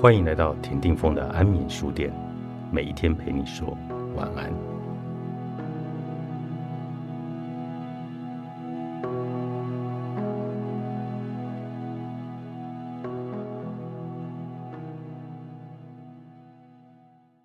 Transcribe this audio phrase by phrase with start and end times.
[0.00, 2.10] 欢迎来到田定峰的安眠书店，
[2.72, 3.76] 每一天陪你说
[4.16, 4.50] 晚安。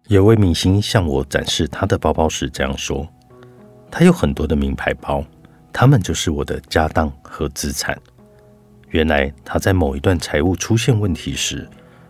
[0.07, 3.05] 有位明星向我展示他的包包时这样说
[3.91, 5.21] ：“他有很多的名牌包，
[5.73, 8.01] 他们就是我的家当和资产。”
[8.91, 11.67] 原来他在某一段财务出现问题时。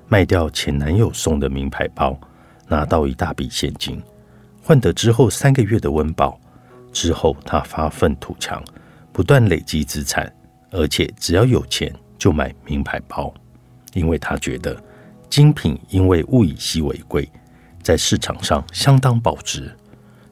[0.07, 2.17] 卖掉前男友送的名牌包，
[2.67, 4.01] 拿到一大笔现金，
[4.61, 6.39] 换得之后三个月的温饱。
[6.91, 8.63] 之后他发愤图强，
[9.11, 10.33] 不断累积资产，
[10.71, 13.33] 而且只要有钱就买名牌包，
[13.93, 14.81] 因为他觉得
[15.29, 17.29] 精品因为物以稀为贵，
[17.83, 19.69] 在市场上相当保值，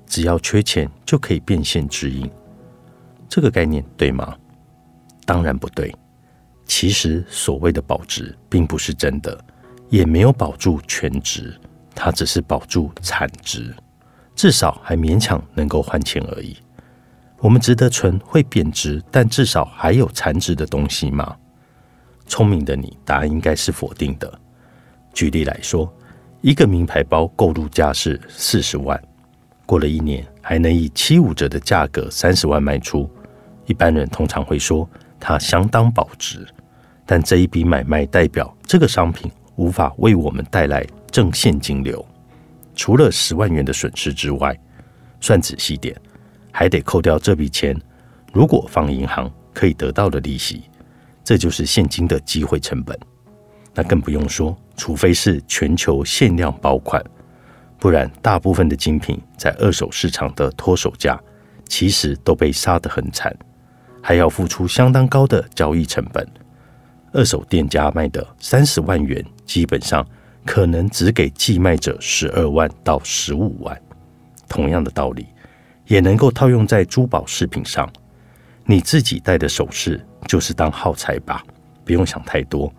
[0.06, 2.32] 只要缺钱就可以变现指引。
[3.28, 4.34] 这个概念对吗？
[5.26, 5.94] 当然不对。
[6.66, 9.38] 其实所谓的保值，并不是真的。
[9.90, 11.54] 也没有保住全值，
[11.94, 13.74] 它只是保住产值，
[14.36, 16.58] 至少还勉强能够换钱而已。
[17.40, 21.36] 我们值得存会贬值，但至少还有残值的东西吗？
[22.26, 24.40] 聪明的你，答案应该是否定的。
[25.14, 25.94] 举例来说，
[26.42, 28.98] 一个名牌包购入价是四十万，
[29.66, 33.10] 过了一年还能以七五折的价格三十万卖出，
[33.66, 36.48] 一般人通常会说它相当保值。
[37.06, 39.30] 但这一笔买卖代表这个商品。
[39.56, 42.06] 无法为我们带来正现金流，
[42.76, 44.58] 除了十万元的损失之外，
[45.22, 45.96] 算仔细点，
[46.52, 47.80] 还得扣掉这笔钱。
[48.32, 50.64] 如果放银行可以得到的利息，
[51.24, 52.98] 这就是现金的机会成本。
[53.76, 57.04] 那更不用说，除非是全球限量包款，
[57.80, 61.20] 不然大部分的精品在二手市场的脱手价，
[61.68, 63.36] 其实都被杀得很惨，
[64.02, 66.28] 还要付出相当高的交易成本。
[67.14, 70.06] 二手店家卖的三十万元，基本上
[70.46, 73.80] 可能只给寄卖者十二万到十五万。
[74.50, 75.28] 同样的道理，
[75.86, 77.88] 也能够套用在珠宝饰品上。
[78.66, 81.44] 你自己戴的首饰就是当耗材吧，
[81.86, 82.74] 不用想太多。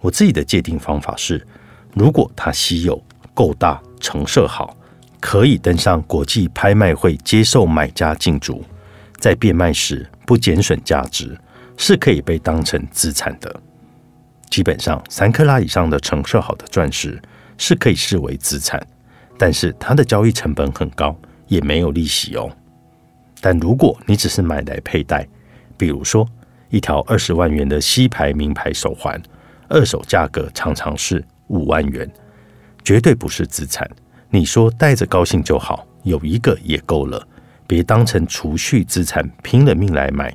[0.00, 1.46] 我自己的界定方法是：
[1.94, 3.02] 如果它稀有、
[3.32, 4.76] 够大、成色好，
[5.20, 8.62] 可以登上国际拍卖会接受买家竞逐，
[9.18, 11.38] 在变卖时不减损价值，
[11.78, 13.62] 是可以被当成资产的。
[14.50, 17.22] 基本上，三克拉以上的成色好的钻石
[17.56, 18.84] 是可以视为资产，
[19.38, 21.16] 但是它的交易成本很高，
[21.46, 22.50] 也没有利息哦。
[23.40, 25.26] 但如果你只是买来佩戴，
[25.78, 26.28] 比如说
[26.68, 29.18] 一条二十万元的西牌名牌手环，
[29.68, 32.10] 二手价格常常是五万元，
[32.84, 33.88] 绝对不是资产。
[34.28, 37.26] 你说戴着高兴就好，有一个也够了，
[37.68, 40.34] 别当成储蓄资产拼了命来买。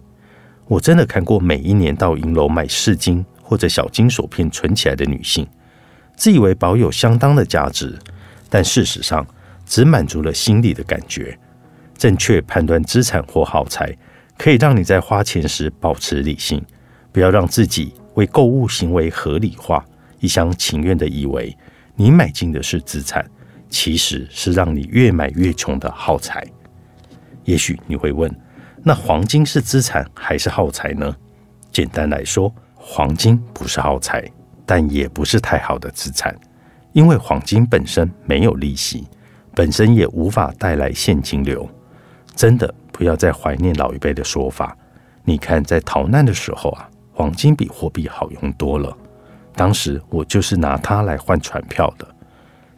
[0.67, 3.25] 我真的看过每一年到银楼买饰金。
[3.47, 5.47] 或者小金锁片存起来的女性，
[6.15, 7.95] 自以为保有相当的价值，
[8.49, 9.25] 但事实上
[9.67, 11.37] 只满足了心理的感觉。
[11.95, 13.95] 正确判断资产或耗材，
[14.35, 16.59] 可以让你在花钱时保持理性，
[17.11, 19.85] 不要让自己为购物行为合理化，
[20.19, 21.55] 一厢情愿的以为
[21.95, 23.23] 你买进的是资产，
[23.69, 26.43] 其实是让你越买越穷的耗材。
[27.43, 28.29] 也许你会问，
[28.83, 31.15] 那黄金是资产还是耗材呢？
[31.71, 32.51] 简单来说。
[32.87, 34.23] 黄金不是耗材，
[34.63, 36.33] 但也不是太好的资产，
[36.93, 39.07] 因为黄金本身没有利息，
[39.55, 41.67] 本身也无法带来现金流。
[42.35, 44.77] 真的不要再怀念老一辈的说法。
[45.23, 48.95] 你看，在逃难的时候啊，黄金比货币好用多了。
[49.55, 52.07] 当时我就是拿它来换船票的。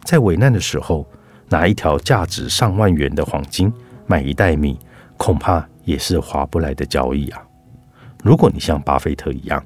[0.03, 1.05] 在危难的时候，
[1.49, 3.71] 拿一条价值上万元的黄金
[4.07, 4.79] 买一袋米，
[5.17, 7.41] 恐怕也是划不来的交易啊。
[8.23, 9.63] 如果你像巴菲特一样，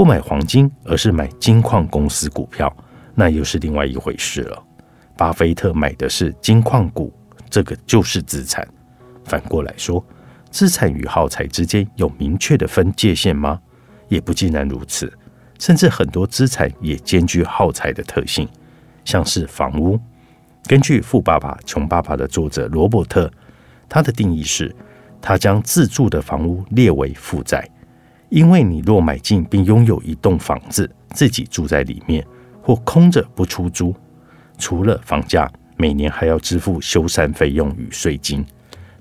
[0.00, 2.74] 不买黄金，而是买金矿公司股票，
[3.14, 4.64] 那又是另外一回事了。
[5.14, 7.12] 巴菲特买的是金矿股，
[7.50, 8.66] 这个就是资产。
[9.26, 10.02] 反过来说，
[10.50, 13.60] 资产与耗材之间有明确的分界线吗？
[14.08, 15.12] 也不尽然如此。
[15.58, 18.48] 甚至很多资产也兼具耗材的特性，
[19.04, 20.00] 像是房屋。
[20.64, 23.30] 根据《富爸爸穷爸爸》的作者罗伯特，
[23.86, 24.74] 他的定义是，
[25.20, 27.68] 他将自住的房屋列为负债。
[28.30, 32.24] 因为你若买进并拥有一栋房子，自己住在里面，
[32.62, 33.94] 或空着不出租，
[34.56, 38.46] 除了房价，每年还要支付修缮费用与税金。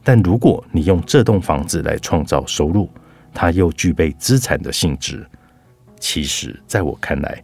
[0.03, 2.89] 但如果你用这栋房子来创造收入，
[3.31, 5.23] 它又具备资产的性质。
[5.99, 7.43] 其实，在我看来，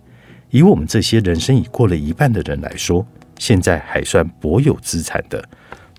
[0.50, 3.06] 以我们这些人生已过了一半的人来说，
[3.38, 5.48] 现在还算薄有资产的，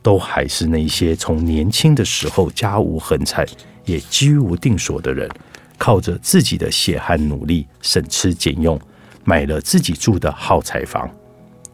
[0.02, 3.46] 都还是那些从年轻的时候家无横财，
[3.84, 5.30] 也居无定所的人。
[5.78, 8.80] 靠着自己的血汗努力，省吃俭用，
[9.24, 11.10] 买了自己住的耗材房，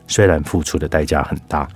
[0.06, 1.68] 虽然付出的代价很大，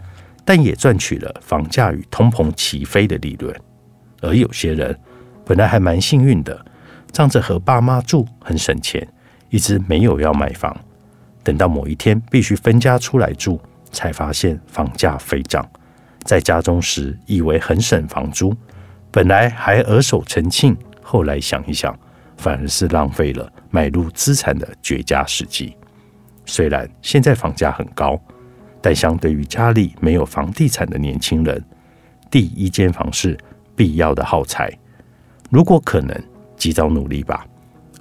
[0.45, 3.55] 但也赚取了房价与通膨齐飞的利润。
[4.21, 4.99] 而有些人
[5.45, 6.65] 本来还蛮幸运的，
[7.13, 9.07] 仗着和爸妈住很省钱，
[9.51, 10.77] 一直没有要买房。
[11.43, 13.61] 等到某一天必须分家出来住，
[13.93, 15.65] 才发现房价飞涨。
[16.25, 18.53] 在家中时以为很省房租，
[19.13, 21.97] 本来还额手称庆，后来想一想，
[22.37, 25.77] 反而是浪费了买入资产的绝佳时机。
[26.45, 28.21] 虽然现在房价很高，
[28.81, 31.63] 但相对于家里没有房地产的年轻人，
[32.31, 33.37] 第一间房是
[33.75, 34.71] 必要的耗材。
[35.51, 36.17] 如果可能，
[36.57, 37.47] 及早努力吧。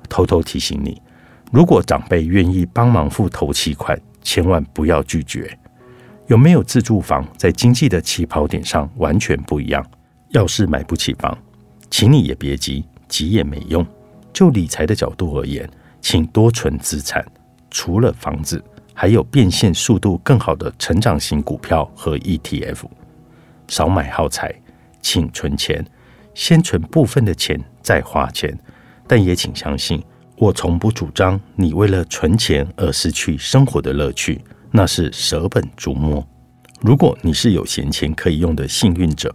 [0.08, 1.02] 偷偷提醒你，
[1.52, 5.58] 如果长辈愿意帮忙付头期款，千万不要拒绝。
[6.28, 9.84] 有没有自住房，在经济的起跑点上完全不一样。
[10.30, 11.36] 要是买不起房，
[11.90, 13.86] 请你也别急，急也没用。
[14.36, 15.68] 就理财的角度而言，
[16.02, 17.26] 请多存资产，
[17.72, 18.62] 除了房子，
[18.94, 22.84] 还有变现速度更好的成长型股票和 ETF。
[23.70, 24.54] 少买耗材，
[25.02, 25.86] 请存钱，
[26.34, 28.54] 先存部分的钱再花钱。
[29.08, 30.04] 但也请相信，
[30.36, 34.42] 我从不主张你为了存钱而失去生活的乐趣。
[34.70, 36.28] 那是舍本逐末。
[36.82, 39.34] 如果你是有闲钱可以用的幸运者，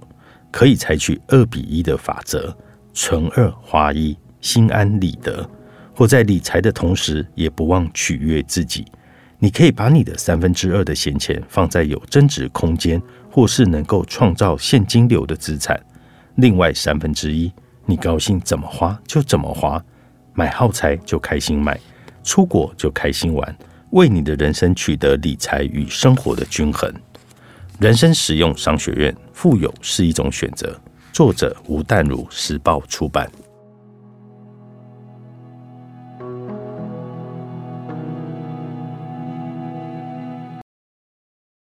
[0.51, 2.55] 可以采取二比一的法则，
[2.93, 5.49] 存二花一，心安理得。
[5.95, 8.87] 或在理财的同时，也不忘取悦自己。
[9.39, 13.01] 你可以把你的三分之二的闲钱放在有增值空间
[13.31, 15.79] 或是能够创造现金流的资产，
[16.37, 17.53] 另外三分之一，
[17.87, 19.83] 你高兴怎么花就怎么花，
[20.35, 21.79] 买耗材就开心买，
[22.23, 23.57] 出国就开心玩。
[23.91, 26.93] 为你的人生取得理财与生活的均衡。
[27.79, 30.79] 人生实用商学院，富有是一种选择。
[31.13, 33.31] 作者吴淡如，时报出版。